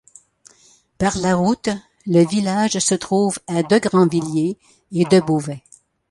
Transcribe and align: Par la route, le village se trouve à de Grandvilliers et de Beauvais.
Par 0.97 1.15
la 1.19 1.35
route, 1.35 1.69
le 2.07 2.25
village 2.25 2.79
se 2.79 2.95
trouve 2.95 3.37
à 3.45 3.61
de 3.61 3.77
Grandvilliers 3.77 4.57
et 4.91 5.05
de 5.05 5.19
Beauvais. 5.19 5.61